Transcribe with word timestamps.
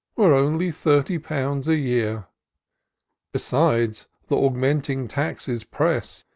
Were 0.15 0.33
only 0.33 0.71
thirty 0.71 1.19
pounds 1.19 1.67
a 1.67 1.75
year. 1.75 2.25
Besides, 3.33 4.07
th' 4.29 4.31
augmenting 4.31 5.07
taxes 5.07 5.63
press. 5.63 6.25